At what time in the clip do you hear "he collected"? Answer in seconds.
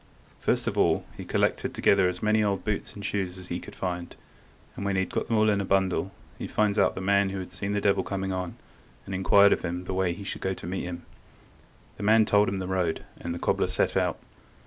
1.15-1.75